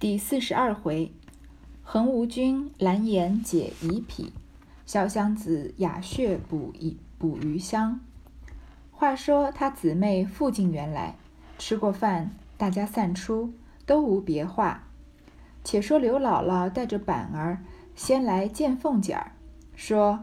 [0.00, 1.12] 第四十二回，
[1.82, 4.32] 横无君蓝颜解疑癖，
[4.86, 8.00] 潇湘子雅谑补一补余香。
[8.90, 11.16] 话说他姊妹复进园来，
[11.58, 13.52] 吃过饭，大家散出，
[13.84, 14.84] 都无别话。
[15.62, 17.62] 且说刘姥姥带着板儿
[17.94, 19.32] 先来见凤姐儿，
[19.76, 20.20] 说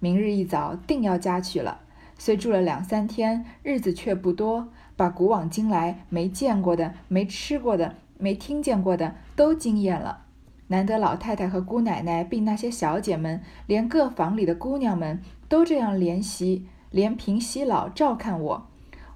[0.00, 1.82] 明日一早定要家去了。
[2.18, 4.66] 虽住了两三天，日子却不多，
[4.96, 7.94] 把古往今来没见过的、没吃过的。
[8.22, 10.26] 没听见过的都惊艳了，
[10.68, 18.68] 难得老太太和姑奶奶，并那些小姐们，连各房里的姑娘们都这样怜惜、怜贫惜老照看我。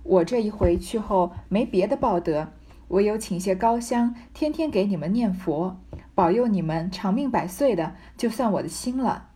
[0.03, 2.49] 我这一回去后没别的报德，
[2.89, 5.77] 唯有请些高香，天天给你们念佛，
[6.13, 9.29] 保佑你们长命百岁的，就算我的心了。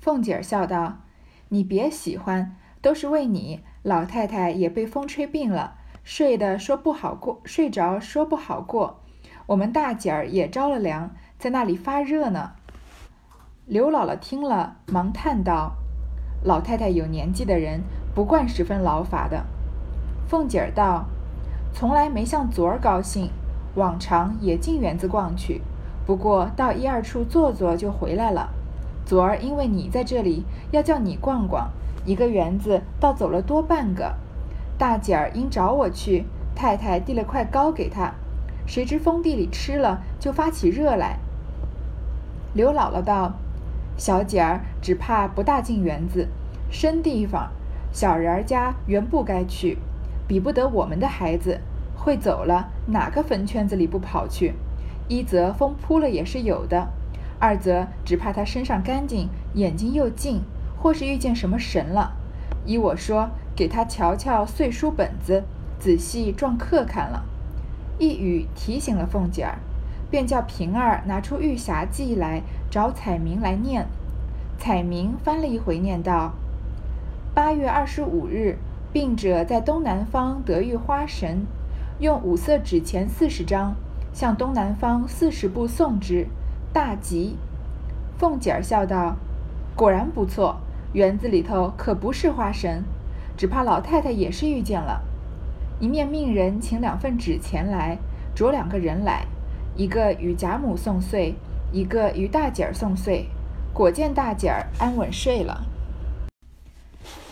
[0.00, 1.02] 凤姐儿笑道
[1.50, 9.00] ：“你别喜欢，都是为你老太太也被风吹病了。”睡的说不好过，睡着说不好过。
[9.46, 12.52] 我们大姐儿也着了凉，在那里发热呢。
[13.66, 15.74] 刘姥姥听了，忙叹道
[16.42, 17.82] ：“老太太有年纪的人，
[18.14, 19.44] 不惯十分劳乏的。”
[20.28, 21.06] 凤姐儿道
[21.72, 23.30] ：“从来没像昨儿高兴，
[23.76, 25.62] 往常也进园子逛去，
[26.04, 28.50] 不过到一二处坐坐就回来了。
[29.06, 31.70] 昨儿因为你在这里，要叫你逛逛，
[32.04, 34.14] 一个园子倒走了多半个。”
[34.82, 36.24] 大姐儿因找我去，
[36.56, 38.14] 太太递了块糕给她，
[38.66, 41.20] 谁知封地里吃了就发起热来。
[42.52, 43.34] 刘姥姥道
[43.96, 46.26] ：“小姐儿只怕不大进园子，
[46.68, 47.52] 深地方，
[47.92, 49.78] 小人儿家原不该去，
[50.26, 51.60] 比不得我们的孩子，
[51.94, 54.54] 会走了哪个坟圈子里不跑去？
[55.06, 56.88] 一则风扑了也是有的，
[57.38, 60.42] 二则只怕他身上干净，眼睛又净，
[60.76, 62.16] 或是遇见什么神了。
[62.66, 65.44] 依我说。”给他瞧瞧碎书本子，
[65.78, 67.24] 仔细撞课看了，
[67.98, 69.58] 一语提醒了凤姐儿，
[70.10, 73.86] 便叫平儿拿出《玉匣记》来找彩明来念。
[74.58, 76.32] 彩明翻了一回，念道
[77.34, 78.58] ：“八月二十五日，
[78.92, 81.46] 病者在东南方得遇花神，
[81.98, 83.74] 用五色纸钱四十张，
[84.12, 86.28] 向东南方四十步送之，
[86.72, 87.36] 大吉。”
[88.16, 89.16] 凤姐儿笑道
[89.74, 90.58] ：“果然不错，
[90.92, 92.84] 园子里头可不是花神。”
[93.42, 95.02] 只怕老太太也是遇见了，
[95.80, 97.98] 一面命人请两份纸钱来，
[98.36, 99.26] 着两个人来，
[99.74, 101.34] 一个与贾母送岁，
[101.72, 103.26] 一个与大姐儿送岁。
[103.74, 105.64] 果见大姐儿安稳睡了。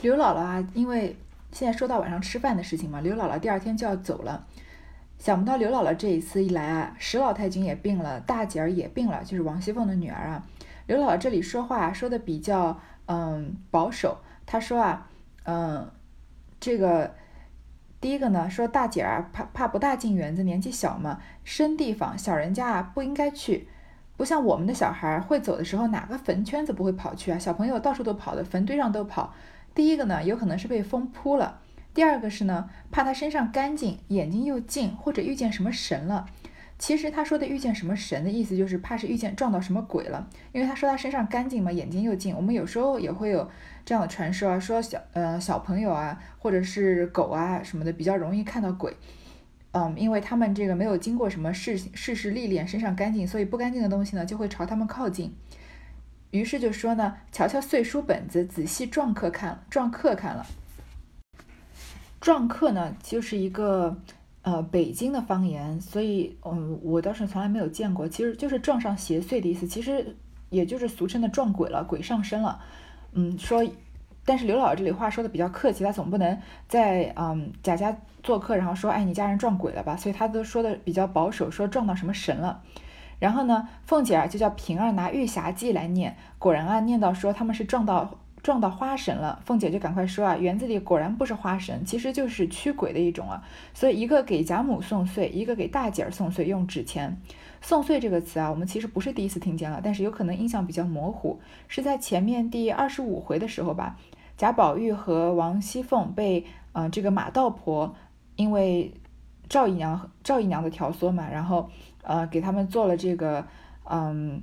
[0.02, 1.14] 刘姥姥啊，因为
[1.52, 4.44] 现在说到晚上吃饭的事情嘛，刘姥姥第二天就要走了。
[5.16, 10.44] 想不到刘姥姥这一次一来啊，史老太君也病了，大姐儿也病了，就是王熙凤的女儿啊。
[10.88, 15.06] 刘姥姥这里说话说的比较嗯保守，她说啊。
[15.44, 15.88] 嗯，
[16.60, 17.14] 这个
[18.00, 23.66] 第一个呢，说大姐儿怕怕不大进园子，年纪小嘛，深地方小人家啊不应该去，
[24.16, 27.38] 不像我们的小孩会走的时候，哪个坟圈子不会跑去啊？
[27.38, 29.34] 小朋友到处都跑的，坟堆上都跑。
[29.74, 31.60] 第一个呢，有可能是被风扑了；
[31.94, 36.26] 第二个是呢，怕他身上干净，眼睛又近，或者遇见什么神了。
[36.80, 42.34] 其实他说的遇见什么神的意思，就是怕是遇见撞到什么鬼了，因为他说他身上干净嘛，眼睛又净。
[42.34, 43.46] 我们有时候也会有
[43.84, 48.96] 这样的传说啊，说小呃小朋友啊，或者是狗啊什么的，比较容易看到鬼。
[49.72, 55.34] 嗯，因为他们这个没有经过什么世世事历练，身上干净，所以不干净的东西呢就会朝他们靠近。
[56.30, 60.46] 于是就说呢，瞧瞧碎书本子，仔细撞课看，撞课看了。
[62.22, 63.98] 撞课呢就是一个。
[64.50, 70.16] 呃，北京的方言，所以，嗯，我倒是从来没有见过，其实就是撞上邪祟的意思，其实
[70.48, 72.60] 也就是俗称的撞鬼了，鬼上身了。
[73.12, 73.64] 嗯，说，
[74.24, 79.96] 但是刘姥姥这里话说的比较客气，她总不能在嗯贾家做客，然后说，哎，你家人撞鬼了吧？
[79.96, 82.60] 所以她都说的比较保守，说撞到什么神了。
[83.20, 88.18] 然后呢，凤姐儿就叫平儿拿《玉匣记》来念，果然啊，念到说他们是撞到。
[88.42, 93.42] 撞到花神了，凤姐就赶快说啊，园子里果然不是花神，其实就是驱鬼的一种啊。
[93.74, 97.20] 所以一个给贾母送岁，一个给大姐儿送岁，用纸钱。
[97.60, 101.38] 送岁这个词啊，我们其实不是第一次听见了，但是有可能印象比较模糊，
[101.68, 103.98] 是在前面第二十五回的时候吧。
[104.38, 107.94] 贾宝玉和王熙凤被呃这个马道婆
[108.36, 108.94] 因为
[109.50, 111.68] 赵姨娘赵姨娘的挑唆嘛，然后
[112.02, 113.46] 呃给他们做了这个
[113.84, 114.42] 嗯。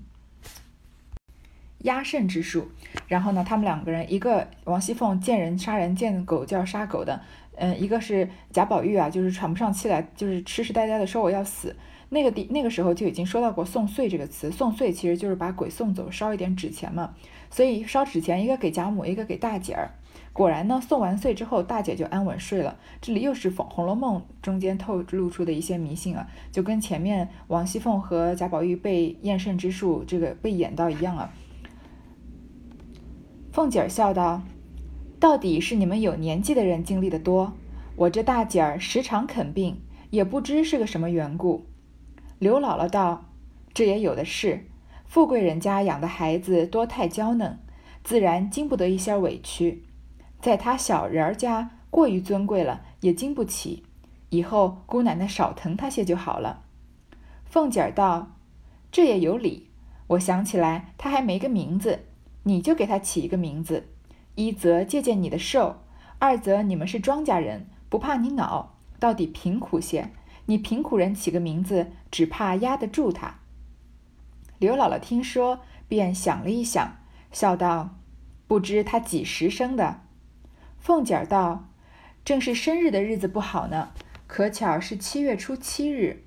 [1.79, 2.67] 压胜之术，
[3.07, 7.21] 然后呢，他们两个人，一个王熙凤见人杀人，见狗就要杀狗的，
[7.55, 11.75] 嗯，一个是贾宝玉啊，就是喘不上气来，就是痴痴呆呆的说我要死。
[12.09, 17.13] 那个地那个时候就已经说到过送岁这个词，送岁其实就是把鬼送走，烧一点纸钱嘛。
[17.49, 19.91] 所以烧纸钱，一个给贾母，一个给大姐儿。
[20.31, 22.77] 果然呢，送完岁之后，大姐就安稳睡了。
[23.01, 31.33] 这里又是《红红楼梦》中间透露出的一些迷信啊，就跟前面王熙凤和贾宝玉被验肾之术这个被演到一样啊。
[33.57, 34.43] 凤姐儿笑道
[35.19, 37.53] ：“到底是你们有年纪的人经历的多，
[37.95, 39.81] 我这大姐儿时常肯病，
[40.11, 41.65] 也不知是个什么缘故。”
[42.37, 43.31] 刘姥姥道
[43.73, 44.67] ：“这也有的是，
[45.07, 47.57] 富贵人家养的孩子多太娇嫩，
[48.03, 49.83] 自然经不得一些委屈。”
[50.39, 53.81] 在他小人儿家过于尊贵了，也经不起。
[54.29, 56.61] 以后姑奶奶少疼他些就好了。
[57.43, 58.33] 凤姐儿道
[58.93, 59.71] ：“这也有理。
[60.09, 62.01] 我想起来，他还没个名字，
[62.47, 63.89] 你就给他起一个名字。
[64.35, 65.81] 一则借借你的寿，
[66.17, 70.11] 二则你们是庄稼人，不怕你恼，到底贫苦些。
[70.45, 73.39] 你贫苦人起个名字，只怕压得住他。”
[74.59, 75.59] 刘姥姥听说，
[75.89, 76.97] 便想了一想，
[77.31, 77.97] 笑道
[78.47, 80.01] ：“不知他几时生的？”
[80.79, 81.67] 凤姐儿道
[82.23, 83.91] ：“正是生日的日子不好呢，
[84.25, 86.23] 可巧是七月初七日。”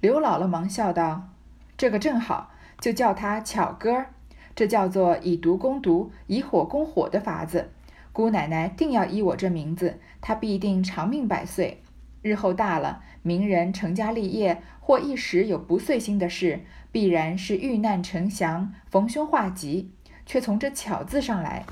[0.00, 1.28] 刘姥姥忙笑道
[1.76, 2.50] ：“这个正好，
[2.80, 4.14] 就叫他巧哥儿。
[4.58, 7.70] 这叫做以毒攻毒，以火攻火的法子。
[8.12, 11.80] 姑奶奶定要依我这名字，她必定长命百岁。
[12.22, 19.92] 日后大了，名人成家立业，或一时有不遂心的事，必然是遇难成祥，逢凶化吉，
[20.26, 21.64] 却从这巧字上来。”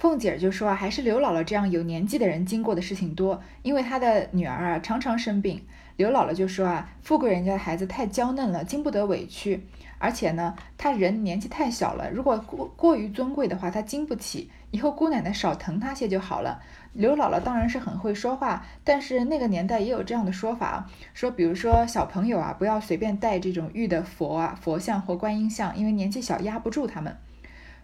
[0.00, 5.62] 凤姐就说啊，还是刘姥姥这样有年纪的人经过的事情多，因为她的女儿啊常常生病。
[5.98, 9.62] 刘姥姥就说啊，富贵人家的孩子太娇嫩了，经不得委屈，
[9.98, 14.50] 而且呢，他人年纪太小了，如果过过于尊贵的话，她经不起。
[14.70, 16.62] 以后姑奶奶少疼她些就好了。
[16.94, 27.14] 刘姥姥当然是很会说话，但是那个年代也有这样的说法，说比如说小朋友啊，不要随便带这种玉的佛啊、佛像或观音像，因为年纪小压不住他们。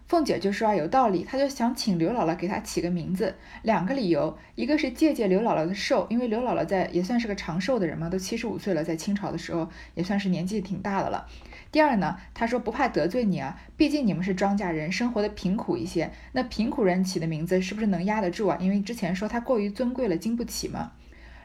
[0.07, 3.35] 凤姐就说啊，有道理，她就想请刘姥姥给她起个名字。
[3.61, 11.27] 两个理由，一个是借借刘姥姥的寿，因为刘姥姥在也算是个长寿的人嘛，都七十五岁了，在清朝的时候也算是年纪挺大的了。
[11.73, 16.09] 第二呢，她说不怕得罪你啊，毕竟你们是庄稼人，生活的贫苦一些。
[16.31, 18.57] 那贫苦人起的名字是不是能压得住啊？
[18.61, 20.93] 因为之前说她过于尊贵了，经不起嘛。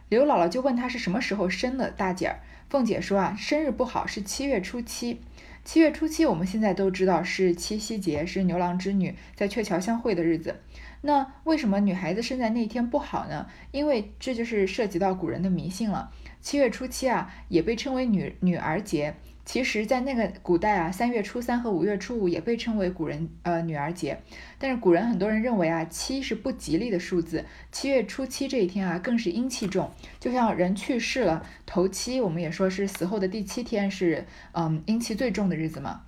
[0.08, 2.38] 刘姥姥就问她是什么时候生的，大姐儿。
[2.70, 5.20] 凤姐说啊，生日不好，是七月初七。
[5.64, 10.56] 七月初七，我们现在都知道是七夕节，是牛郎织女在鹊桥相会的日子。
[11.02, 13.46] 那为什么女孩子生在那一天不好呢？
[13.70, 16.12] 因为这就是涉及到古人的迷信了。
[16.40, 19.14] 七月初七啊，也被称为女女儿节。
[19.44, 24.20] 其实，在那个古代啊，三月初三和五月初五也被称为古人呃女儿节。
[24.56, 29.90] 但是古人很多人认为啊，七是不吉利的数字，七月初七这一天啊，更是阴气重。
[30.20, 36.02] 就像人去世了，头七我们也说是死后的第七天是嗯阴气最重的日子嘛。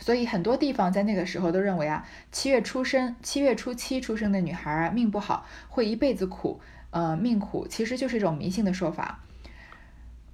[0.00, 6.60] 所以很多地方在那个时候都认为啊，七月出生，七月初七出生的女孩啊，命不好，会一辈子苦，
[6.90, 9.20] 呃命苦，其实就是一种迷信的说法。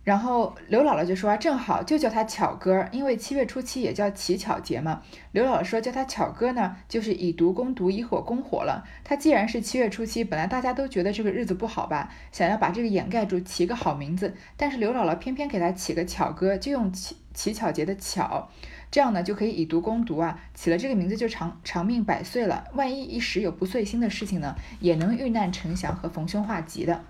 [0.06, 5.02] 然后刘姥姥就说啊，正好就叫他巧哥，因为七月初七也叫乞巧节嘛。
[5.32, 8.84] 刘姥姥说叫他巧哥呢，就是以毒攻毒，以火攻火了。
[9.02, 14.32] 他既然是七月初七，本来大家都觉得这个日子不好吧，想要把这个掩盖住，起个好名字。
[14.56, 18.48] 但是刘姥姥偏偏给他起个巧哥，就用乞乞巧节的巧，
[18.92, 20.38] 这样呢就可以以毒攻毒啊。
[20.54, 22.66] 起了这个名字就长长命百岁了。
[22.74, 27.02] 万一一时有不遂心的事情呢，也能遇难成祥和逢凶化吉的。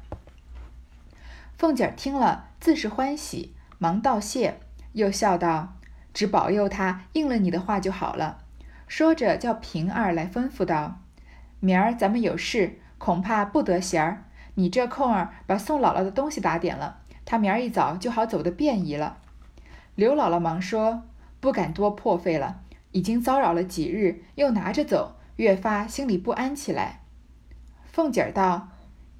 [1.57, 4.61] 凤姐儿听了，自是欢喜，忙道谢，
[4.93, 5.77] 又笑道
[6.13, 8.39] ：“只保佑他应了你的话就好了。”
[8.87, 11.01] 说着，叫平儿来吩咐道
[11.59, 14.25] ：“明儿咱们有事，恐怕不得闲儿。
[14.57, 19.17] 你这空儿把宋姥姥的东西打点了，她明儿一早就好走得便宜了。”
[19.97, 21.05] 刘姥姥忙说
[21.41, 22.61] ：“不敢多破费了，
[22.93, 27.01] 已经骚扰了几日，又拿着走，越发心里不安起来。”
[27.91, 28.69] 凤姐儿道：“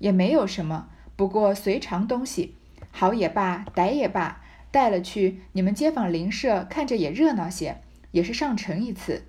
[0.01, 2.55] 也没有什么。”不过随常东西，
[2.93, 7.81] 好也罢，歹也罢，带了去，你们街坊邻舍看着也热闹些，
[8.11, 9.25] 也是上城一次。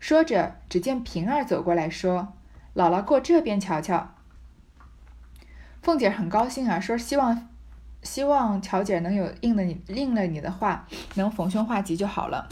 [0.00, 2.34] 说着，只见平儿走过来说
[2.74, 4.14] ：“姥姥过这边瞧瞧。”
[5.82, 7.48] 凤姐很高兴啊，说希望
[8.02, 12.48] 希望巧姐能有应了你应了你的话，能逢凶化吉就好了。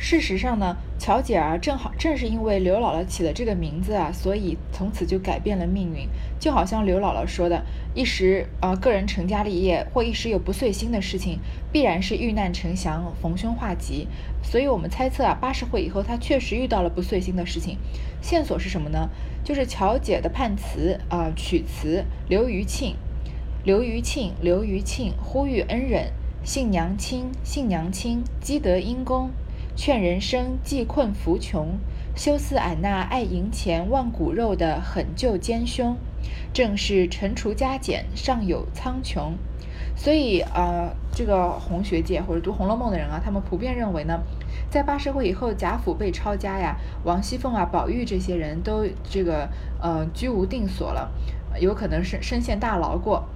[0.00, 6.08] 事实上呢，巧姐儿正好正是因为刘姥姥起了这个名字啊，所以从此就改变了命运。
[6.38, 7.64] 就好像刘姥姥说的，
[7.94, 11.40] 一时呃个人成家立业或一时有不遂心的事情，
[11.72, 14.06] 必然是遇难成祥、逢凶化吉。
[14.40, 17.76] 所以我们猜测啊，八十回以后她确实遇到了不遂心的事情。
[18.22, 19.10] 线索是什么呢？
[19.42, 22.94] 就是巧姐的判词啊，曲词刘余庆，
[23.64, 26.12] 刘余庆，刘余庆呼吁恩人，
[26.44, 29.30] 姓娘亲，姓娘亲积德因功。
[29.78, 31.78] 劝人生济困扶穷，
[32.16, 35.96] 休斯矮那爱银钱忘骨肉的狠救奸凶，
[36.52, 39.34] 正是乘除加减尚有苍穹。
[39.94, 44.18] 所以，呃，这个红学界或者读《红楼梦》的人啊，他们普遍认为呢，
[44.68, 49.48] 在八十回以后，贾府被抄家呀，王熙凤啊、宝玉这些人都这个
[49.80, 51.08] 呃居无定所了，
[51.60, 53.28] 有可能是身陷大牢过，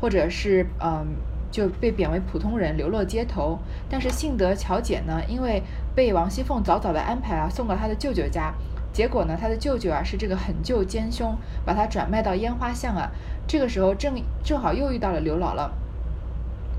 [0.00, 1.04] 或者是嗯。
[1.50, 3.58] 就被贬为普通人，流落街头。
[3.88, 5.62] 但是幸得巧姐呢，因为
[5.98, 8.54] 被王熙凤早早的安排啊，送到他的舅舅家。
[8.92, 11.36] 结果呢，他的舅舅啊是这个狠舅奸凶，
[11.66, 13.10] 把他转卖到烟花巷啊。
[13.48, 14.14] 这个时候正
[14.44, 15.68] 正好又遇到了刘姥姥。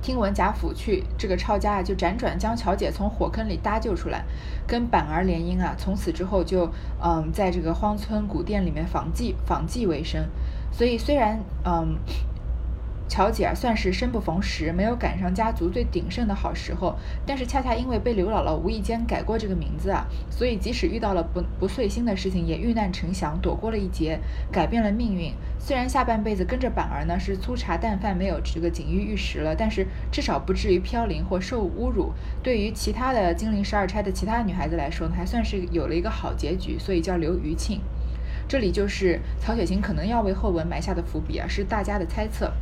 [0.02, 4.24] 听闻贾府去这个抄家啊，就辗转将乔姐从火坑里搭救出来，
[4.66, 5.76] 跟板儿联姻啊。
[5.78, 6.72] 从此之后就
[7.04, 10.26] 嗯，在这个荒村古店里面纺绩纺绩为生。
[10.72, 11.98] 所以虽然嗯。
[13.10, 16.96] 乔姐儿算是生不逢时，没有赶上家族最鼎盛的好时候。
[17.26, 24.20] 但是恰恰因为被刘姥姥无意间改过这个名字啊，所以即使遇到了不不遂心的事情，也遇难成祥，躲过了一劫，
[24.52, 25.34] 改变了命运。
[25.58, 32.14] 虽然下半辈子跟着板儿呢是粗茶淡饭，没有这个锦衣玉食了，但是至少不至于飘零或受侮辱。
[32.44, 37.82] 对于其他的金陵十二钗的其他女孩子来说呢，还算是有了一个好结局，所以叫刘余庆。
[38.48, 42.54] 这里就是曹雪芹可能要为后文埋下的伏笔啊，是大家的猜测。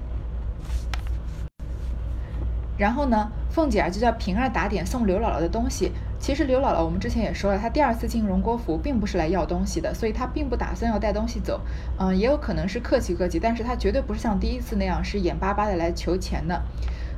[2.78, 5.92] 然后呢，凤姐儿就叫平儿打点送刘姥姥的东西。
[6.20, 11.62] 其实刘姥姥，我们之前也说了，她第二次进荣国府并不是来要东西的，所以她并不打算要带东西走。
[12.00, 16.62] 嗯，也有可能是客气客气，但是她绝对不是像第一次那样是眼巴巴的来求钱的。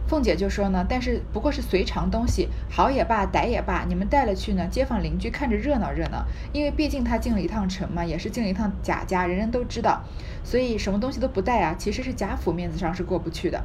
[0.07, 6.25] 凤姐就说呢，但是不过是随常东西，好也罢，歹也罢，你们带了去呢，街坊邻居看着热闹热闹。
[6.51, 10.01] 因为毕竟她进了一趟城嘛，也是进了一趟贾家，人人都知道，
[10.43, 13.63] 所以什么东西都不带啊，其实是贾府面子上是过不去的。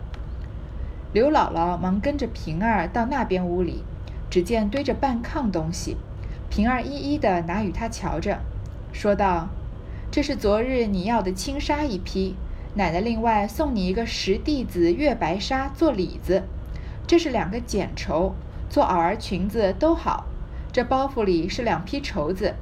[1.15, 3.85] 刘姥姥忙跟着平儿到那边屋里，
[4.29, 5.97] 只见堆着半炕东西，
[6.51, 8.41] 平儿一一的拿与他瞧着，
[8.93, 9.49] 说道
[10.11, 12.35] ：“这是昨日你要的青纱一批，
[12.75, 16.43] 奶奶另外送你一个十弟子月白纱做里子，
[17.07, 18.35] 这是两个剪绸，
[18.69, 20.25] 做袄儿裙子都好。
[20.73, 22.57] 这包袱里是两批绸子，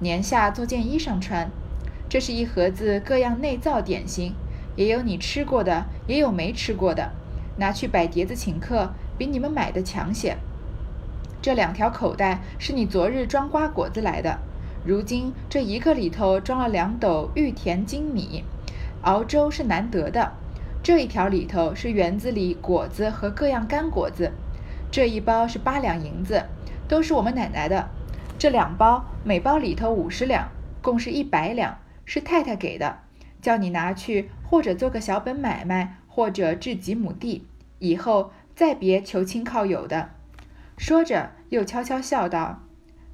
[0.00, 1.50] 年下做件衣裳穿。
[2.08, 4.32] 这是一盒子各样内造点心，
[4.76, 7.10] 也有你吃过的，也有没吃过的。”
[7.58, 10.36] 拿去摆碟子请客，比你们买的强些。
[11.42, 14.38] 这两条口袋是你昨日装瓜果子来的，
[14.84, 18.44] 如今这一个里头装了两斗玉田精米，
[19.02, 20.32] 熬粥是难得的。
[20.82, 24.32] 这一条里头是园子里果子和各样干果子，
[24.90, 26.44] 这一包是八两银子，
[26.88, 27.88] 都是我们奶奶的。
[28.38, 30.48] 这两包每包里头五十两，
[30.80, 32.98] 共是一百两，是太太给的，
[33.42, 35.96] 叫你拿去或者做个小本买卖。
[36.18, 37.46] 或者置几亩地，
[37.78, 40.10] 以后再别求亲靠友的。
[40.76, 42.64] 说着，又悄悄笑道：“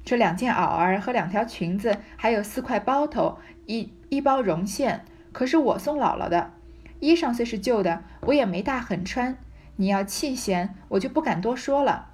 [0.03, 6.53] 这两件袄儿和两条裙子，还有四块包头，一一包绒线，可是我送姥姥的。
[6.99, 9.37] 衣裳虽是旧的，我也没大狠穿。
[9.75, 12.07] 你要弃嫌，我就不敢多说了。”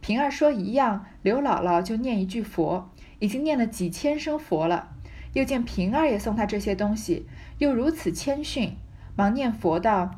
[0.00, 4.88] 平儿说一样，刘姥姥就念一句佛，已经念了几千声佛了。
[5.34, 7.26] 又见平儿也送她这些东西，
[7.58, 8.78] 又如此谦逊。
[9.16, 10.10] 忙念佛道：“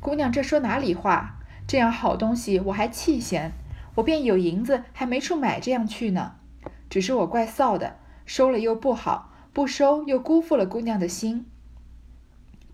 [0.00, 1.40] 姑娘，这说哪里话？
[1.66, 3.52] 这样好东西我还弃嫌？
[3.94, 6.34] 我便有银子，还没处买这样去呢。
[6.90, 7.96] 只是我怪臊的，
[8.26, 11.46] 收了又不好，不收又辜负了姑娘的心。”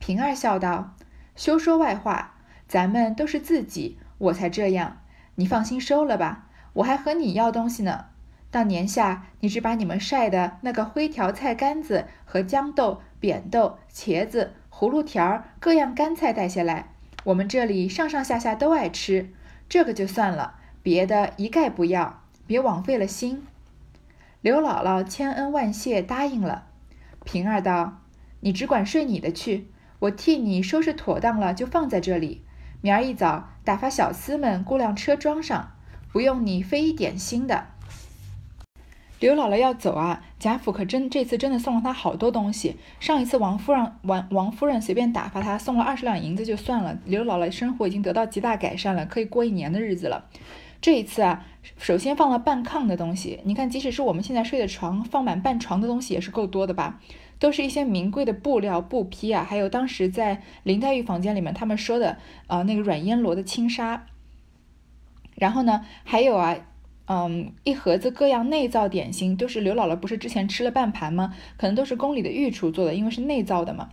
[0.01, 0.97] 平儿笑道
[1.37, 2.35] ：“休说外话，
[2.67, 4.97] 咱们都是自己，我才这样。
[5.37, 8.07] 你放心收了吧，我还和你要东西呢。
[8.51, 16.93] 到年下，你只把你们晒的那个灰条菜干子和豇豆、扁豆、茄子。”葫芦条儿各样干菜带下来，
[17.25, 19.31] 我们这里上上下下都爱吃，
[19.69, 23.47] 这个就算了，别的一概不要，别枉费了心。
[24.41, 26.67] 刘姥姥千恩万谢，答应了。
[27.25, 27.99] 平儿道
[28.41, 32.43] ：“你只管睡你的去，我替你收拾妥当了，就放在这里。
[32.81, 35.73] 明儿一早打发小厮们雇辆车装上，
[36.11, 37.67] 不用你费一点心的。”
[39.21, 42.77] 刘姥姥要走啊，贾府可真这次真的送了她好多东西。
[42.99, 50.25] 上一次王夫人王王夫人随便打发她送了二十两银子就算了，刘姥姥生活已经得到极大改善了，可以过一年的日子了。
[50.81, 51.45] 这一次啊，
[51.77, 56.99] 首先放了半炕的东西，你看，即使是我们现在睡的床，放满半床的东西也是够多的吧？
[57.39, 64.07] 都是一些名贵的布料布匹啊，还有当时在林黛玉房间里面他们说的啊那个软烟罗的轻纱。
[65.35, 66.57] 然后呢，还有啊。
[67.13, 71.35] 嗯，一盒子各样内造点心，都是刘姥姥不是之前吃了半盘吗？
[71.57, 73.89] 可能都是宫里的御厨做的，因为是内造的嘛。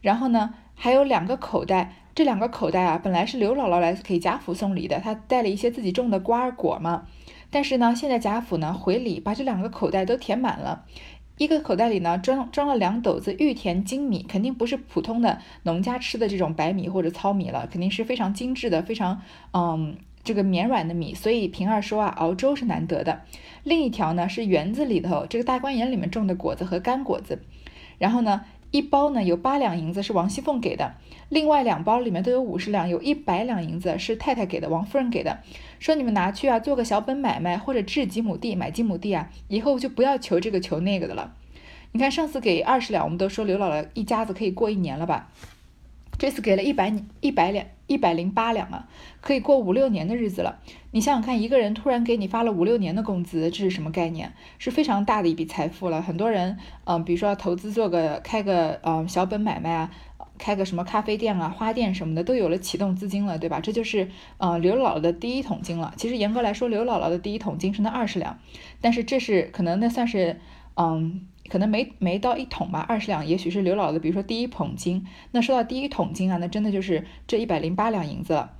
[0.00, 7.06] 然后呢，还有两个口袋，这两个口袋啊，本来是刘姥姥来给贾府送礼的，她带了一些自己种的瓜果嘛。
[7.48, 10.84] 但是呢，现在贾府呢回礼，把这两个口袋都填满了。
[11.36, 19.22] 一个口袋里呢装装了两斗子玉田精米，肯定不是普通的农家吃的这种白米或者糙米了，肯定是非常精致的、非常
[19.52, 19.96] 嗯
[20.28, 21.14] 这个绵软的米。
[21.14, 23.22] 所以平儿说啊，熬粥是难得的。
[23.64, 27.42] 另一条呢是园子里头这个大观园里面种的果子和干果子，
[27.98, 28.44] 然后呢。
[28.70, 30.92] 一包呢有八两银子是王熙凤给的，
[31.30, 35.38] 另外两包里面都有五十两，有一百两银子是太太给的，王夫人给的。
[35.78, 41.32] 说你们拿去啊，做个小本买卖，或者置几亩地，买几亩地啊，以后就不要求这个求那个的了。
[41.92, 45.30] 你看上次给二十两，我们都说刘姥姥一家子可以过一年了吧？
[46.18, 47.64] 这次给了一百一百两。
[47.88, 48.86] 一百零八两啊，
[49.22, 50.58] 可以过五六年的日子了。
[50.90, 54.34] 你想想看，一个人突然给你发了五六年的工资，这是什么概念？
[54.58, 56.02] 是非常大的一笔财富了。
[56.02, 59.90] 很多人，嗯，比如说投资做个开个，嗯，小本买卖啊，
[60.36, 63.58] 开个什么咖啡店啊、花店什么的，都有了启动资金了，对吧？
[63.60, 65.94] 这就是，呃，刘姥姥的第一桶金了。
[65.96, 68.38] 其实严格来说，刘姥姥的第一桶金是那二十两，
[68.82, 70.38] 但是这是可能那算是，
[70.76, 71.26] 嗯。
[71.48, 75.06] 可能没没到一桶吧，二十两，也许是刘姥姥的，比如说第一桶金。
[75.32, 78.52] 那说到第一桶金啊，那真的就是这一百零八两银子了。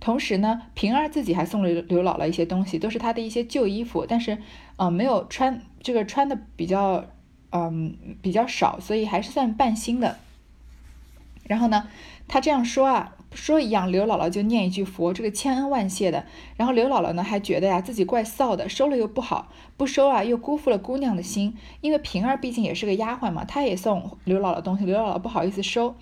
[0.00, 4.38] 同时呢，平儿自己还送了刘姥姥一些东西，都是她的一些旧衣服，但是
[4.76, 7.04] 呃没有穿，这个穿的比较
[7.50, 10.18] 嗯比较少，所以还是算半新的。
[11.44, 11.88] 然后呢，
[12.28, 13.15] 他这样说啊。
[13.36, 16.24] 说一样，刘姥姥就念一句佛，这个千恩万谢的。
[16.56, 21.54] 然后刘姥姥呢，还觉得呀自己怪臊的，收了又不好，不收啊又辜负了姑娘的心。
[21.82, 25.94] 因为平儿毕竟也是个丫鬟嘛，她也送刘姥姥东西，刘姥姥不好意思收。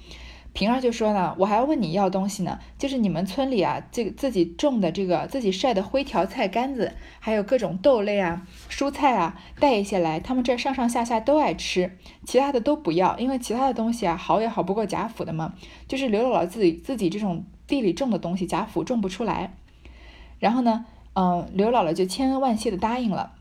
[0.55, 15.55] 平儿就说呢，我还要问你要东西呢，就是你们村里啊，这个自己种的这个自己晒的灰条菜干子，还有各种豆类啊、蔬菜啊，带一些来，他们这上上下下都爱吃，其他的都不要，因为其他的东西啊，好也好不过贾府的嘛，
[15.89, 19.53] 就是刘姥姥自己自己这种地里种的东西，贾府种不出来。
[20.39, 23.33] 然后呢，嗯，刘姥姥就千恩万谢的答应了。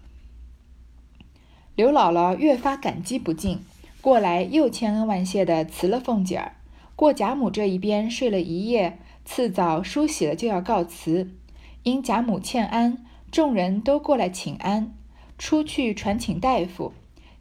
[1.76, 3.60] 刘姥姥越发感激不尽，
[4.02, 6.54] 过来又千恩万谢的辞了凤姐儿。
[6.96, 11.32] 过贾母这一边睡了一夜，次早梳洗了就要告辞。
[11.84, 14.94] 因贾母欠安，众人都过来请安，
[15.38, 16.94] 出去传请大夫。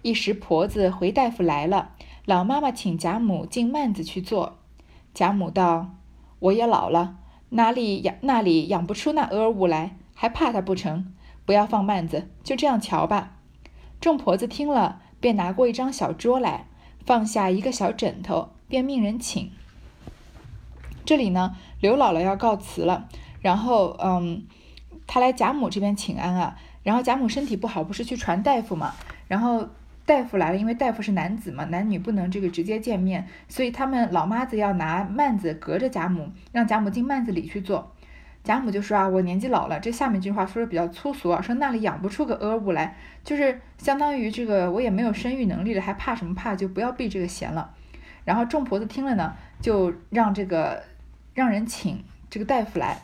[0.03, 1.91] 一时婆子回大夫来了，
[2.25, 4.59] 老妈妈请贾母进幔子去坐。
[5.15, 5.97] 贾母道
[6.41, 7.19] ：“我也老了，
[7.51, 11.13] 哪里养那里养不出那鹅物来，还怕他不成？
[11.45, 13.37] 不要放幔子，就这样瞧吧。”
[14.01, 16.67] 众婆子听了，便拿过一张小桌来，
[17.05, 18.49] 放下一个小枕头。
[18.73, 19.51] 便命人请。
[21.05, 23.07] 这里呢，刘姥姥要告辞了，
[23.43, 24.47] 然后，嗯，
[25.07, 26.57] 她来贾母这边请安啊。
[26.83, 28.95] 然后贾母身体不好，不是去传大夫嘛？
[29.29, 29.69] 然后
[30.07, 37.93] 大夫来了，因为大夫是男子嘛，男女不能这个直接见面，所以他们老妈子要拿幔子隔着贾母，让贾母进幔子里去坐。
[38.43, 46.57] 贾母就说啊，我年纪老了，这下面这句话说的比较粗俗啊，说那里养不出个鹅物来，就是相当于这个我也没有生育能力了，还怕什么怕？
[46.57, 47.75] 就不要避这个嫌了。
[48.25, 50.85] 然后众婆子听了呢，就让这个
[51.35, 53.03] 让人请这个大夫来。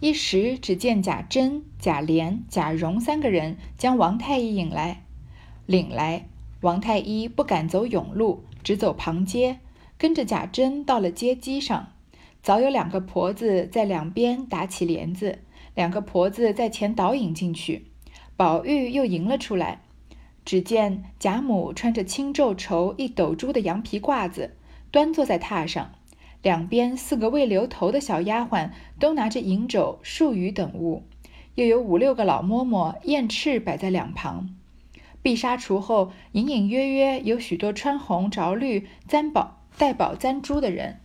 [0.00, 5.02] 一时只见贾珍、贾琏、贾蓉三个人将王太医引来，
[5.66, 6.26] 领来。
[6.60, 9.58] 王太医不敢走甬路，只走旁街，
[9.96, 11.92] 跟着贾珍到了街基上。
[12.42, 15.40] 早有两个婆子在两边打起帘子，
[15.74, 17.86] 两个婆子在前导引进去，
[18.36, 19.80] 宝玉又迎了出来。
[20.48, 24.54] 只见贾母穿着青皱绸一斗珠的羊皮褂子，
[24.90, 25.90] 端坐在榻上，
[26.40, 31.02] 两边四个未留头的小丫鬟都拿着银帚、漱鱼等物，
[31.56, 34.48] 又有五六个老嬷嬷燕翅摆在两旁。
[35.20, 40.98] 碧纱橱后隐隐约约有许多穿红着绿、簪宝戴宝簪珠的人，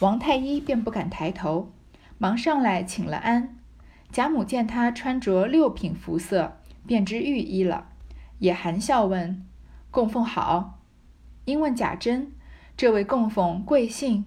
[0.00, 1.70] 王太医便不敢抬头，
[2.18, 3.56] 忙上来请了安。
[4.10, 7.86] 贾母见他穿着六品服色，便知御医了。
[8.40, 9.46] 也含笑问
[9.90, 10.80] ：“供奉好。”
[11.46, 12.32] 因问贾珍
[12.76, 14.24] ：“这位供奉贵姓？”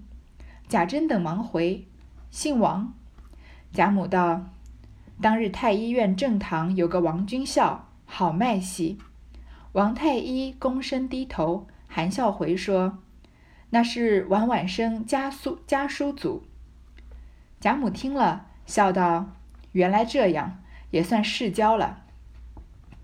[0.70, 1.88] 贾珍等忙回
[2.32, 2.94] ：“姓王。”
[3.74, 4.46] 贾母道
[5.22, 8.98] ：“当日太医院正堂有个王君孝，好脉细。”
[9.74, 13.00] 王太医躬身低头，含笑回说
[13.72, 16.44] ：“那是晚晚生家叔家叔祖。”
[17.60, 19.32] 贾母听了，笑道
[19.74, 20.60] ：“原来这样，
[20.92, 22.04] 也算世交了。”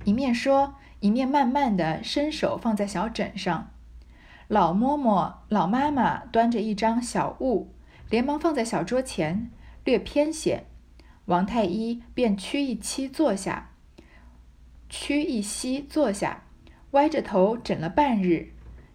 [0.05, 0.75] 一面说。
[0.99, 3.71] 一面慢慢的伸手放在小枕上，
[4.47, 7.73] 老嬷嬷、老妈妈端着一张小物，
[8.09, 9.49] 连忙放在小桌前，
[9.83, 10.65] 略偏些。
[11.25, 13.69] 王太医便屈一膝坐下，
[14.89, 16.43] 屈一膝坐下，
[16.91, 18.53] 歪着头枕了半日，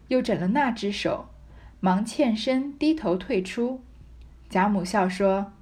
[0.09, 1.29] 又枕了那只手，
[1.79, 3.83] 忙欠身低头退出。
[4.51, 5.53] 贾母笑说：“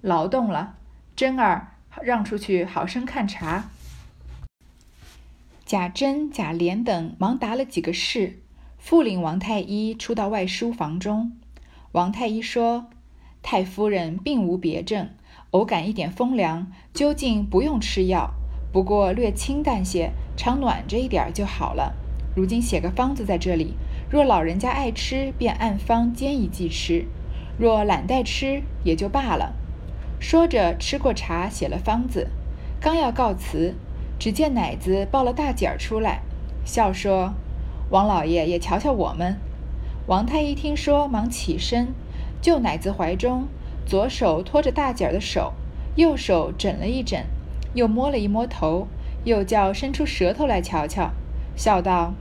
[0.00, 0.76] 劳动了，
[1.14, 3.68] 珍儿让出去，好生看茶。”
[5.70, 8.40] 贾珍、贾琏等忙答了几个是，
[8.76, 11.30] 复领王太医出到外书房中。
[11.92, 12.86] 王太医说
[13.40, 15.10] ：“太夫人并无别症，
[15.52, 18.34] 偶感一点风凉，究竟不用吃药，
[18.72, 21.94] 不过略清淡些，常暖着一点就好了。
[22.34, 23.74] 如今写个方子在这里，
[24.10, 27.04] 若老人家爱吃，便按方煎一剂吃；
[27.56, 29.54] 若懒带吃，也就罢了。”
[30.18, 32.26] 说着，吃过茶，写了方子，
[32.80, 33.76] 刚要告辞。
[34.20, 36.20] 只见奶子抱了大姐儿出来，
[36.62, 37.32] 笑说
[37.88, 39.38] ：“王老爷也瞧瞧我们。”
[40.06, 41.94] 王太医听说，忙起身，
[42.42, 43.48] 就奶子怀中，
[43.86, 45.54] 左手托着大姐儿的手，
[45.96, 47.24] 右手枕了一枕，
[47.72, 48.88] 又摸了一摸头，
[49.24, 51.12] 又叫伸出舌头来瞧瞧，
[51.56, 52.12] 笑道：“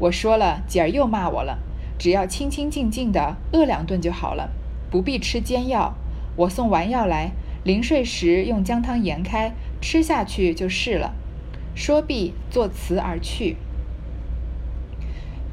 [0.00, 1.60] 我说了，姐儿又骂我了。
[1.96, 4.50] 只要清清静静的饿两顿就好了，
[4.90, 5.94] 不必吃煎药。
[6.34, 7.30] 我送丸药来，
[7.62, 11.14] 临睡时用姜汤研开，吃下去就是了。”
[11.74, 13.56] 说毕，作辞而去。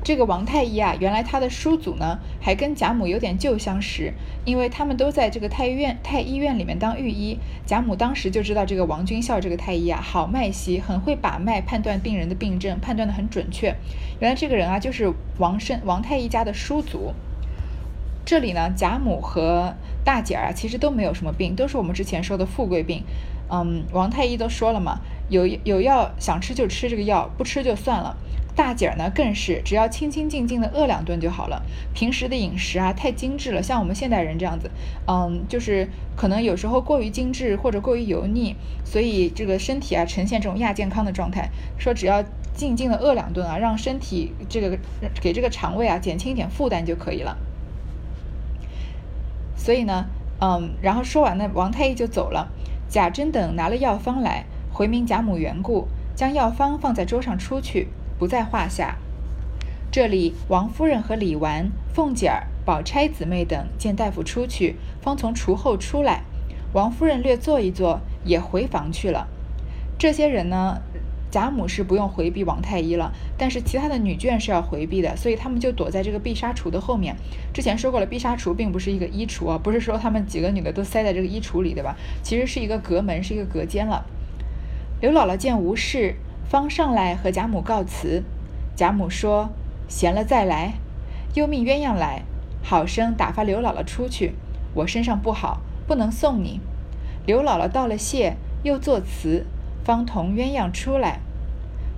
[0.04, 4.14] 这个王太医啊，原来他的叔祖呢，还跟贾母有点旧相识，
[4.46, 7.38] 因为他们都在这个太医院、太医院里面当御医。
[7.66, 13.76] 贾母当时就知道这个王君孝这个太医啊，好脉息，很会把脉，判断病人的病症，判断的很准确。
[14.22, 17.14] 原来这个人啊，就是王生、王太医家的叔祖。
[18.24, 19.76] 这里呢，贾母和
[20.06, 23.04] 大姐儿啊，其实都没有什么病，都是我们之前说的富贵病。
[23.50, 25.00] 嗯，王太医都说了嘛，
[25.30, 28.16] 有有药想吃就吃这个药，不吃就算了。
[28.56, 31.62] 大姐儿呢更是，只要清清静静的饿两顿就好了。
[31.94, 34.72] 平时的饮食啊太精致了，像我们现代人这样子，
[35.08, 41.52] 嗯，就是可能有时候过于精致或者过于油腻，所以这个身体啊呈现这种亚健康的状态。
[41.78, 42.24] 说只要
[42.56, 44.76] 静静的饿两顿啊，让身体这个
[45.22, 47.38] 给这个肠胃啊减轻一点负担就可以了。
[49.56, 50.08] 所以呢，
[50.42, 52.52] 嗯，然后说完呢，王太医就走了。
[52.90, 54.46] 贾珍等拿了药方来，
[54.78, 57.88] 回明贾母缘故，将药方放在桌上出去，
[58.20, 59.00] 不在话下。
[59.90, 66.22] 这里王夫人和李纨、凤姐儿、宝钗姊妹等见大夫出去，方从厨后出来。
[66.74, 69.28] 王夫人略坐一坐，也回房去了。
[69.98, 70.80] 这些人呢？
[71.32, 77.16] 贾母是不用回避王太医了，但是其他的女眷是要回避的，所以他们就躲在这个碧纱橱的后面。
[77.52, 81.98] 之前说过了，碧纱橱并不是一个衣橱啊，不是说他们几个女的都塞在这个衣橱里，对吧？
[82.22, 84.06] 其实是一个隔门，是一个隔间了。
[85.00, 86.16] 刘姥姥见无事，
[86.50, 88.24] 方上来和贾母告辞。
[88.76, 89.52] 贾母说
[89.88, 90.74] ：“闲了再来。”
[91.36, 92.24] 又命鸳鸯来，
[92.64, 94.34] 好生打发刘姥姥出去。
[94.74, 96.60] 我身上不好，不能送你。
[97.28, 99.46] 刘姥姥道了谢，又作辞。
[99.84, 101.20] 方同鸳鸯出来，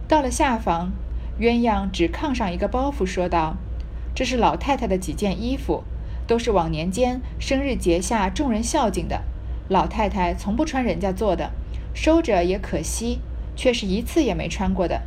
[0.07, 0.91] 到了下房，
[1.39, 3.55] 鸳鸯指炕上一个包袱，说道
[4.13, 5.83] ：“这是老太太的几件衣服，
[6.27, 9.21] 都是往年间生日节下众人孝敬的。
[9.69, 11.51] 老太太从不穿人家做的，
[11.93, 13.19] 收着也可惜，
[13.55, 15.01] 却是一次也没穿过的。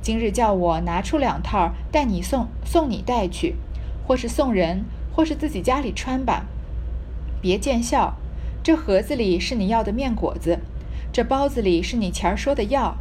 [0.00, 3.56] 今日叫我拿出两套，带你送送你带去，
[4.06, 6.46] 或是送人，或是自己家里穿吧。
[7.40, 8.14] 别见笑，
[8.62, 10.60] 这盒子里是你要的面果子。”
[11.10, 12.96] 这包子里是你前儿说的药，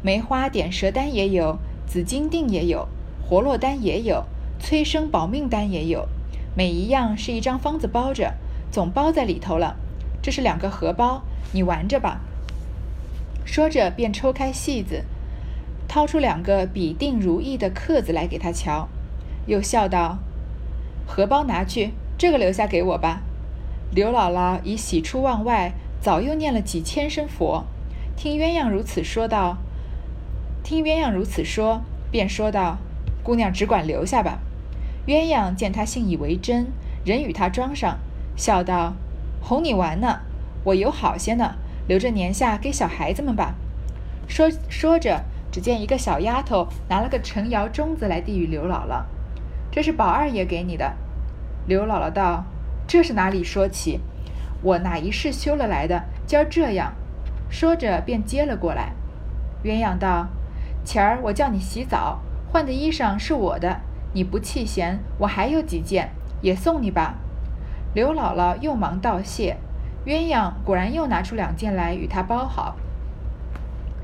[0.00, 2.88] 梅花点舌丹也有，紫金锭也有，
[3.28, 4.24] 活络丹也有，
[4.60, 6.08] 催生保命丹也有，
[6.56, 8.34] 每一样是一张方子包着，
[8.70, 9.76] 总包在里头了。
[10.22, 11.22] 这是两个荷包，
[11.52, 12.20] 你玩着吧。
[13.48, 15.04] 说着便抽开戏子，
[15.88, 18.88] 掏出两个笔定如意的刻子来给他瞧，
[19.46, 20.18] 又笑道
[21.08, 23.22] ：“荷包拿去，这个留下给我吧。”
[23.90, 25.72] 刘姥姥已喜出望外。
[26.00, 27.64] 早又念了几千声佛，
[28.16, 29.56] 听鸳鸯如此说道，
[30.62, 31.82] 听鸳鸯如此说，
[32.12, 32.76] 便说道
[33.24, 34.38] ：“姑娘只管留下吧。”
[35.08, 36.68] 鸳鸯见他信以为真，
[37.04, 37.98] 仍与他装上，
[38.36, 38.92] 笑道
[39.42, 40.20] ：“哄你玩呢，
[40.64, 41.56] 我有好些呢，
[41.88, 43.56] 留着年下给小孩子们吧。”
[44.28, 49.02] 说说着，只见一个小丫头拿了个陈窑盅子来递与刘姥姥
[49.72, 50.94] ：“这是宝二爷给你的。”
[51.66, 52.44] 刘姥姥道
[52.86, 54.00] ：“这是哪里说起？”
[54.60, 56.02] 我哪一世修了来的？
[56.26, 56.92] 今儿这样，
[57.48, 58.92] 说着便接了过来。
[59.62, 60.26] 鸳鸯道
[60.84, 62.18] ：“前儿我叫你洗澡，
[62.50, 63.80] 换的衣裳是我的，
[64.12, 66.10] 你不弃嫌，我还有几件，
[66.42, 67.14] 也送你吧。”
[67.94, 69.56] 刘姥姥又忙道谢。
[70.08, 72.76] 鸳鸯果然又拿出两件来与他包好。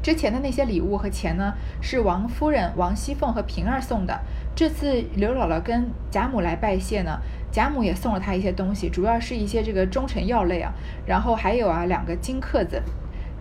[0.02, 4.20] 之前的那些礼物和钱呢，是王夫人、王熙凤和平儿送的。
[4.54, 7.18] 这次刘姥姥跟贾母来拜谢呢。
[7.50, 10.74] 贾母也送了她一些东西，主要是一些这个中成药类啊，
[11.06, 12.82] 然后还有啊两个金刻子，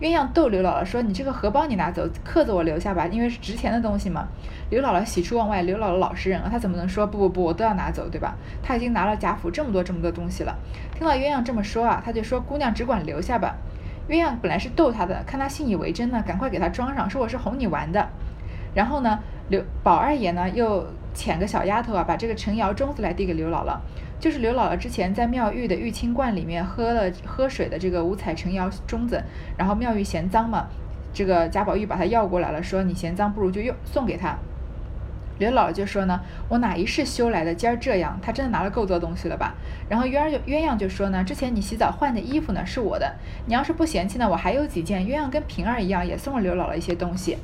[0.00, 4.26] 鸳鸯逗刘姥姥说：“你这个荷包你拿走，克子我留下吧，因为是值钱的东西嘛。”
[4.68, 8.34] 刘姥姥喜出望外，刘姥姥老实人啊，她怎么能说不不不，我都要拿走，对吧？
[8.60, 10.56] 她已经拿了贾府这么多这么多东西了。
[10.94, 13.54] 听到鸳鸯这么说啊，他就说：“姑娘只管留下吧。”
[14.08, 18.08] 鸳鸯本来是逗她的，看她信以为真呢，赶快给她装上，说我是哄你玩的。
[18.74, 23.78] 然后呢，刘宝二爷呢又遣个小丫头啊，把这个陈瑶钟子来递给刘姥姥。
[24.20, 29.22] 就是刘姥姥之前在妙玉的玉清观里面喝了喝水的这个五彩陈瑶盅子，
[29.58, 30.66] 然后妙玉嫌脏嘛，
[31.12, 34.38] 这个贾宝玉把它要过来了，说你嫌脏，不如就用送给他。
[35.38, 39.52] 刘姥姥就说呢，我哪一世修来的，今儿这样，他真的拿了够多东西了吧？
[39.88, 45.04] 然后鸳鸯就鸳鸯就说呢，之前你洗澡换的衣服呢是我的，你要是不嫌弃呢，我还有几件。
[45.04, 47.36] 鸳鸯跟平儿一样，也送了刘姥姥一些东西。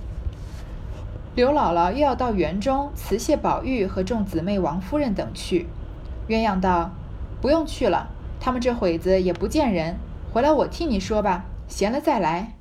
[1.34, 5.66] 刘姥姥又要到园中辞谢宝玉和众姊妹、王夫人等去。
[6.30, 6.92] 鸳鸯道
[7.42, 9.96] ：“不用去了，他们这会子也不见人，
[10.32, 12.54] 回来我替你说吧，闲了再来。”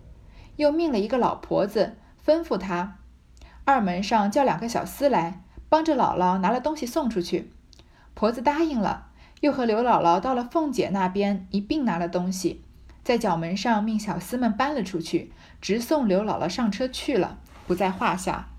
[0.58, 2.97] 又命了一个老婆子，吩咐他
[3.63, 7.51] 二门上叫两个小厮来，帮着姥姥拿了东西送出去。
[8.15, 9.08] 婆子答应了，
[9.41, 12.63] 又和刘姥姥到了凤姐那边一并拿了东西，
[13.03, 18.49] 在角门上命小厮们搬了出去，直送刘姥姥上车去了，不在话下。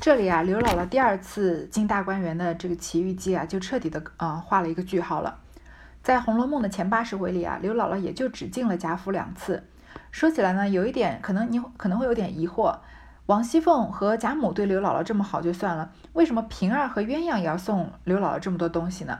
[0.00, 5.40] 这里啊，刘姥姥第二次进大观园的这个奇遇记啊，就彻底的啊画了一个句号了。
[6.04, 9.64] 在《红楼梦》的前八十回里啊，刘姥姥也就只进了贾府两次。
[10.12, 12.78] 说起来呢，有一点可能你可能会有点疑惑：
[13.26, 19.18] 王熙凤和贾母对刘姥姥这么好就算了，为什么平儿和鸳鸯也要送刘姥姥这么多东西呢？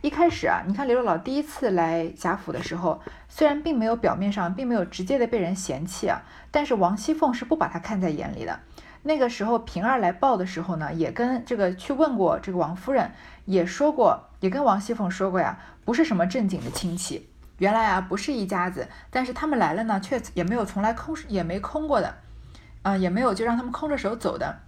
[0.00, 8.58] 一开始啊，你看刘姥姥第一次来贾府的时候，虽然并没有表面上并没有直接的被人嫌弃啊，但是王熙凤是不把她看在眼里的。
[9.06, 13.12] 那个时候平儿来报的时候呢，也跟这个去问过这个王夫人，
[13.44, 22.14] 也说过，也跟王熙凤说过呀，不是什么正经的亲戚，原来啊不是一家子，但是他们来了呢，却也没有从来空也没空过的，
[22.80, 24.60] 啊也没有就让他们空着手走的，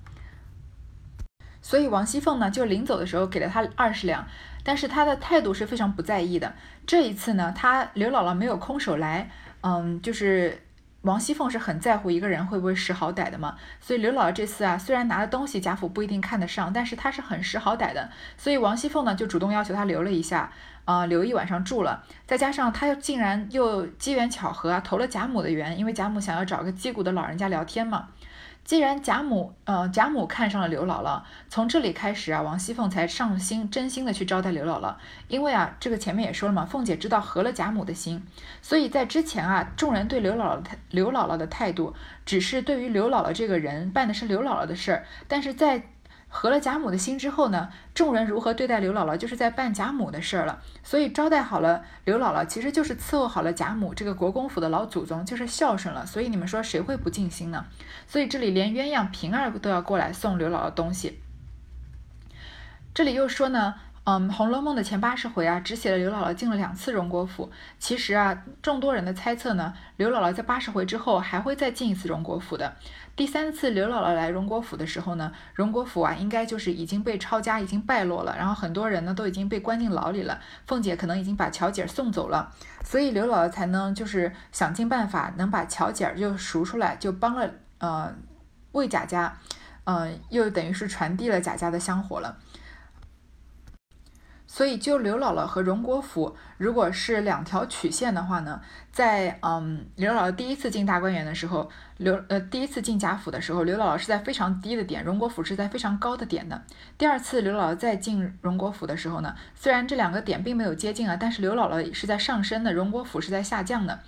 [1.62, 4.26] 所以王熙凤呢就临走的时候给了他二十两，
[4.62, 6.54] 但是他的态度是非常不在意的。
[6.86, 9.30] 这一次呢，他刘姥姥没有空手来，
[9.62, 10.60] 嗯，就是。
[11.06, 20.50] 王熙凤是很在乎一个人会不会识好歹的嘛，所以刘姥姥这次啊，虽然拿的东西贾府不一定看得上，但是她是很识好歹的，所以王熙凤呢就主动要求她留了一下，
[20.84, 28.08] 啊，留一晚上住了，再加上她又竟然又机缘巧合啊投了贾母的缘，因为贾母想要找个击鼓的老人家聊天嘛。
[28.66, 34.96] 既然贾母，呃，贾母看上了刘姥姥，从这里开始啊，王熙凤才上心，真心的去招待刘姥姥。
[35.28, 38.22] 因为啊，这个前面也说了嘛，凤姐知道合了贾母的心，
[38.60, 41.94] 所以在之前啊，众人对刘姥姥刘姥姥的态度，
[42.26, 45.84] 只是对于刘姥姥这个人办的是刘姥姥的事儿，但是在。
[46.28, 50.60] 合了贾母的心之后呢，众人如何对待刘姥姥，就是在办贾母的事儿了。
[50.82, 56.04] 所以招待好了刘姥姥，其实就是伺候好了贾母这个国公府的老祖宗，就是孝顺了。
[56.04, 57.64] 所以你们说谁会不尽心呢？
[58.06, 61.20] 所以这里连鸳鸯、平儿都要过来送刘姥姥东西。
[62.92, 63.74] 这里又说呢。
[64.08, 67.50] 嗯，《红楼梦》的前八十回啊，只写了刘姥姥进了两次荣国府。
[67.80, 72.76] 其实啊，众多人的猜测呢，刘姥姥在八十回之后还会再进一次荣国府的。
[73.16, 80.38] 第三次刘姥姥来荣国府的时候呢，荣国府啊，应该就是已经被抄家，已经败落了，然后很多人呢都已经被关进牢里了。
[80.66, 82.52] 凤姐可能已经把巧姐送走了，
[82.84, 88.14] 所以刘姥姥才能就是想尽办法能把巧姐就赎出来，就帮了呃
[88.72, 89.34] 魏贾家，
[89.84, 92.36] 嗯，又等于是传递了贾家的香火了。
[94.56, 98.58] 所以，就刘姥姥和荣国府，如果是两条曲线的话呢，
[98.90, 106.62] 在嗯，刘姥姥第一次进大观园的时候，刘呃第一次进贾府的时候，刘姥姥是在非常低的点，荣国府是在非常高的点的。
[106.96, 114.00] 第二次刘姥姥再进荣国府的时候呢，虽然这两个点并没有接近啊，但是刘姥姥是在上升的，荣国府是在下降的。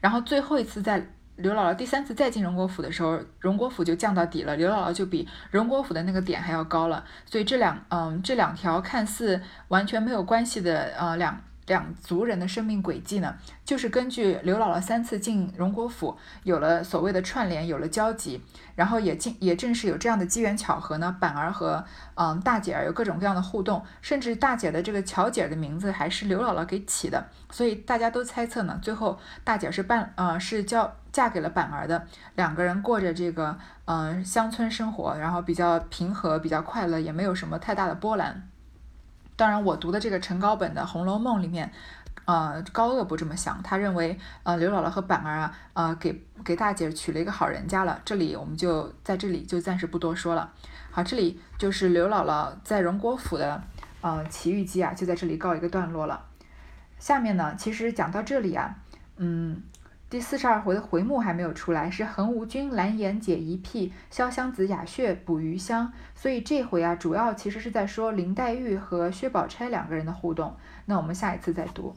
[0.00, 1.08] 然后最后一次在。
[1.36, 7.04] 刘姥姥第三次再进荣国府的时候，荣国府就降到底了，刘姥姥就比荣国府的那个点还要高了。
[7.24, 11.40] 所以这两，嗯，这两条看似完全没有关系的，呃，两。
[11.66, 18.40] 两族人的生命轨迹呢，就是根据刘姥姥三次进荣国府，有了所谓的串联，有了交集，
[18.76, 38.46] 然后也进，也正是有这样的机缘巧合呢，板儿和嗯大姐儿有各种各样的互动，甚至大姐的这个巧姐儿的名字还是刘姥姥给起的，所以大家都猜测呢，最后大姐是伴呃是交嫁给了板儿的，两个人过着这个嗯乡村生活，然后比较平和，比较快乐，也没有什么太大的波澜。
[39.34, 41.72] 当然，我读的这个陈高本的《红楼梦》里面，
[42.26, 47.98] 呃，高鹗不这么想，他认为，呃，刘姥姥和板儿啊，呃，给给大姐娶了一个好人家了。
[48.04, 50.52] 这里我们就在这里就暂时不多说了。
[50.90, 53.62] 好，这里就是刘姥姥在荣国府的，
[54.02, 56.26] 呃，奇遇记啊，就在这里告一个段落了。
[56.98, 58.76] 下面呢，其实讲到这里啊，
[59.16, 59.62] 嗯，
[60.08, 65.92] 第四十二回的回目还没有出来，是横无君蓝颜解疑癖，潇湘子雅谑捕鱼香。
[66.14, 70.56] 所以这回啊，主要其实是在说林黛玉和薛宝钗两个人的互动。
[70.84, 71.92] 那我们下一次再读。